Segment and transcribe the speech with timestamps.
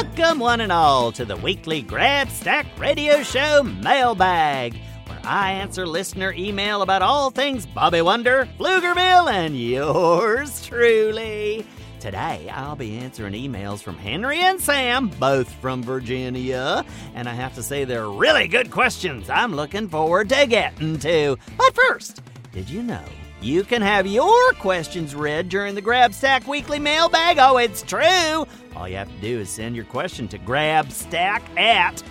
[0.00, 6.32] Welcome, one and all, to the weekly Grabstack Radio Show Mailbag, where I answer listener
[6.34, 11.66] email about all things Bobby Wonder, Pflugerville, and yours truly.
[11.98, 16.84] Today, I'll be answering emails from Henry and Sam, both from Virginia,
[17.16, 21.36] and I have to say they're really good questions I'm looking forward to getting to.
[21.56, 23.02] But first, did you know
[23.40, 27.38] you can have your questions read during the Grabstack Weekly Mailbag?
[27.38, 28.46] Oh, it's true!
[28.76, 32.02] All you have to do is send your question to grabstack at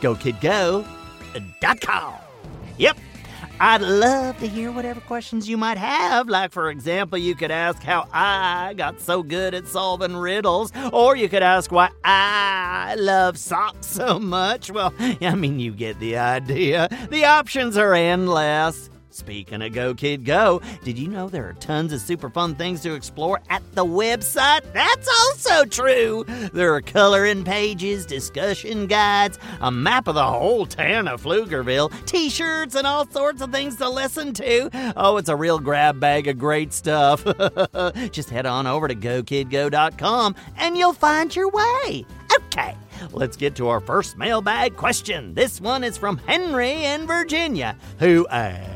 [0.00, 0.94] gokidgo.com.
[2.78, 2.98] Yep,
[3.58, 6.28] I'd love to hear whatever questions you might have.
[6.28, 11.16] Like, for example, you could ask how I got so good at solving riddles, or
[11.16, 14.70] you could ask why I love socks so much.
[14.70, 16.88] Well, I mean, you get the idea.
[17.10, 18.90] The options are endless.
[19.16, 22.82] Speaking of Go Kid Go, did you know there are tons of super fun things
[22.82, 24.60] to explore at the website?
[24.74, 26.24] That's also true.
[26.52, 32.28] There are coloring pages, discussion guides, a map of the whole town of Pflugerville, t
[32.28, 34.70] shirts, and all sorts of things to listen to.
[34.96, 37.24] Oh, it's a real grab bag of great stuff.
[38.12, 42.04] Just head on over to gokidgo.com and you'll find your way.
[42.36, 42.76] Okay.
[43.12, 45.34] Let's get to our first mailbag question.
[45.34, 48.75] This one is from Henry in Virginia, who asks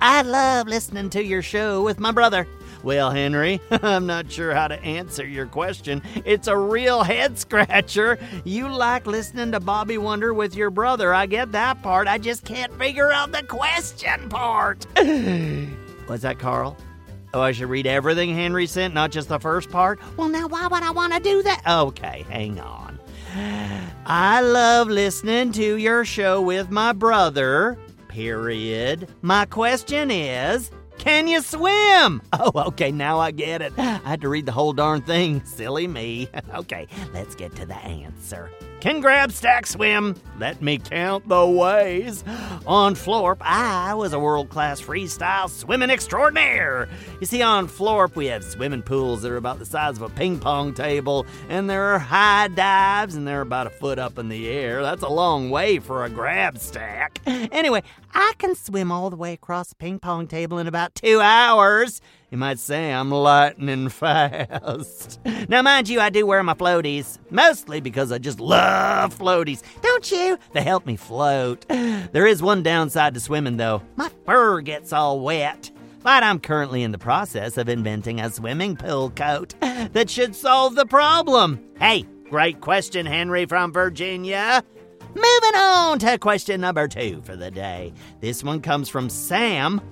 [0.00, 2.46] I love listening to your show with my brother.
[2.82, 6.02] Well, Henry, I'm not sure how to answer your question.
[6.24, 8.18] It's a real head scratcher.
[8.44, 11.14] You like listening to Bobby Wonder with your brother.
[11.14, 12.08] I get that part.
[12.08, 14.86] I just can't figure out the question part.
[16.08, 16.76] Was that Carl?
[17.34, 20.00] Oh, I should read everything Henry sent, not just the first part?
[20.18, 21.62] Well, now why would I want to do that?
[21.66, 22.98] Okay, hang on.
[24.04, 29.08] I love listening to your show with my brother, period.
[29.22, 32.22] My question is can you swim?
[32.32, 33.72] Oh, okay, now I get it.
[33.78, 35.42] I had to read the whole darn thing.
[35.44, 36.28] Silly me.
[36.54, 38.50] Okay, let's get to the answer.
[38.82, 40.16] Can Grabstack swim?
[40.40, 42.24] Let me count the ways.
[42.66, 46.88] On Florp, I was a world class freestyle swimming extraordinaire.
[47.20, 50.08] You see, on Florp, we have swimming pools that are about the size of a
[50.08, 54.28] ping pong table, and there are high dives, and they're about a foot up in
[54.28, 54.82] the air.
[54.82, 57.18] That's a long way for a Grabstack.
[57.52, 61.20] Anyway, I can swim all the way across the ping pong table in about two
[61.20, 62.00] hours.
[62.32, 65.20] You might say I'm lightning fast.
[65.50, 69.60] Now, mind you, I do wear my floaties, mostly because I just love floaties.
[69.82, 70.38] Don't you?
[70.54, 71.68] They help me float.
[71.68, 75.70] There is one downside to swimming, though my fur gets all wet.
[76.02, 80.74] But I'm currently in the process of inventing a swimming pool coat that should solve
[80.74, 81.60] the problem.
[81.78, 84.64] Hey, great question, Henry from Virginia.
[85.14, 87.92] Moving on to question number two for the day.
[88.20, 89.82] This one comes from Sam,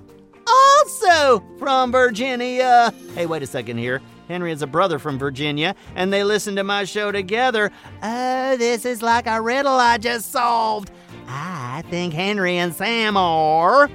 [1.59, 2.93] from Virginia.
[3.15, 4.01] Hey, wait a second here.
[4.29, 7.73] Henry has a brother from Virginia, and they listen to my show together.
[8.03, 10.93] Oh, this is like a riddle I just solved.
[11.27, 13.91] I think Henry and Sam are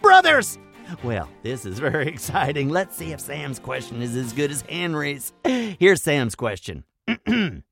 [0.00, 0.58] brothers.
[1.02, 2.70] Well, this is very exciting.
[2.70, 5.32] Let's see if Sam's question is as good as Henry's.
[5.44, 6.84] Here's Sam's question.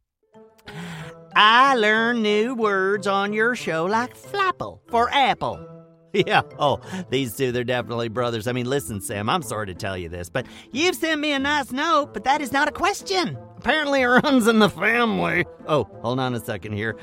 [1.34, 5.71] I learn new words on your show like flapple for apple.
[6.26, 8.46] Yeah, oh, these two, they're definitely brothers.
[8.46, 11.38] I mean, listen, Sam, I'm sorry to tell you this, but you've sent me a
[11.38, 13.38] nice note, but that is not a question.
[13.56, 15.46] Apparently, it runs in the family.
[15.66, 16.96] Oh, hold on a second here.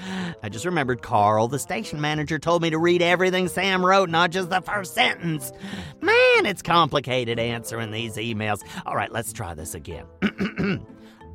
[0.44, 4.30] I just remembered Carl, the station manager, told me to read everything Sam wrote, not
[4.30, 5.52] just the first sentence.
[6.02, 8.62] Man, it's complicated answering these emails.
[8.86, 10.06] All right, let's try this again.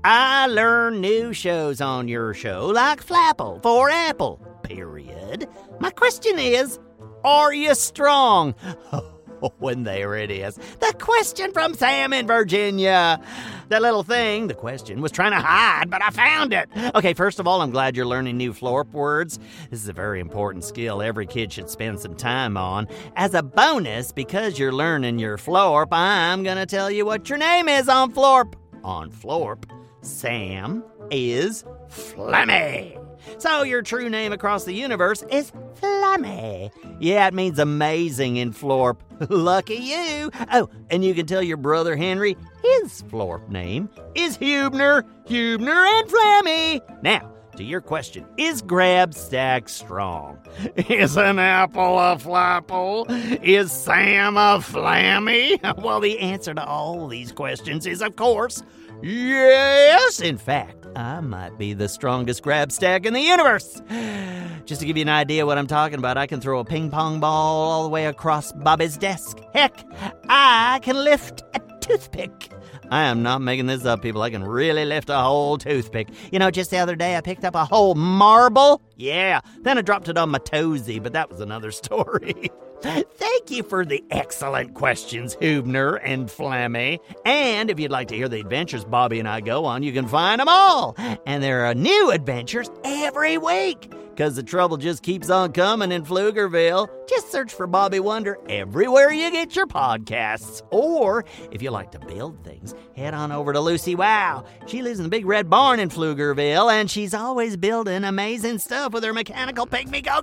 [0.05, 5.49] I learn new shows on your show, like Flapple for Apple, period.
[5.81, 6.79] My question is,
[7.25, 8.55] are you strong?
[9.61, 10.57] And there it is.
[10.57, 13.21] The question from Sam in Virginia.
[13.69, 16.69] That little thing, the question, was trying to hide, but I found it.
[16.95, 19.39] Okay, first of all, I'm glad you're learning new Florp words.
[19.71, 22.89] This is a very important skill every kid should spend some time on.
[23.17, 27.39] As a bonus, because you're learning your Florp, I'm going to tell you what your
[27.39, 28.55] name is on Florp.
[28.85, 29.65] On Florp,
[30.03, 33.01] Sam is Flammy.
[33.39, 35.51] So your true name across the universe is
[35.81, 36.71] Flammy.
[37.01, 38.99] Yeah, it means amazing in Florp.
[39.31, 40.31] Lucky you.
[40.53, 46.09] Oh, and you can tell your brother Henry his Florp name is Hubner, Hubner and
[46.11, 47.03] Flammy.
[47.03, 50.39] Now, to your question, is Grabstack strong?
[50.89, 53.07] Is an apple a flapple?
[53.43, 55.61] Is Sam a flammy?
[55.83, 58.63] Well, the answer to all these questions is, of course,
[59.03, 60.21] yes.
[60.21, 63.83] In fact, I might be the strongest Grabstack in the universe.
[64.65, 66.91] Just to give you an idea what I'm talking about, I can throw a ping
[66.91, 69.39] pong ball all the way across Bobby's desk.
[69.53, 69.85] Heck,
[70.29, 72.54] I can lift a toothpick.
[72.91, 74.23] I am not making this up, people.
[74.23, 76.09] I can really lift a whole toothpick.
[76.31, 78.83] You know, just the other day I picked up a whole marble.
[78.97, 82.51] Yeah, then I dropped it on my toesy, but that was another story.
[82.83, 86.99] Thank you for the excellent questions, Hubner and Flammy.
[87.25, 90.07] And if you'd like to hear the adventures Bobby and I go on, you can
[90.07, 90.95] find them all.
[91.25, 93.91] And there are new adventures every week.
[94.15, 96.89] Because the trouble just keeps on coming in Pflugerville.
[97.09, 100.63] Just search for Bobby Wonder everywhere you get your podcasts.
[100.71, 104.45] Or if you like to build things, head on over to Lucy Wow.
[104.67, 108.93] She lives in the big red barn in Pflugerville, and she's always building amazing stuff
[108.93, 110.21] with her mechanical pygmy go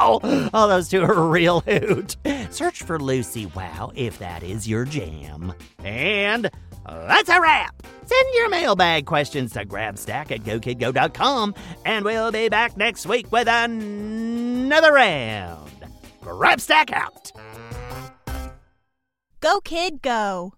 [0.00, 0.50] kapow!
[0.52, 2.16] Oh, those two are a real hoot.
[2.50, 5.52] Search for Lucy Wow if that is your jam.
[5.84, 6.50] And
[6.86, 7.82] that's a wrap.
[8.04, 11.54] Send your mailbag questions to grabstack at gokidgo.com,
[11.84, 15.70] and we'll be back next week with another round.
[16.22, 17.32] Grabstack out.
[19.40, 20.54] Go, kid, go.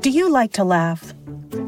[0.00, 1.13] Do you like to laugh?